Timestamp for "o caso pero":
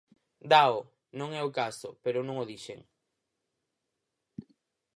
1.47-2.17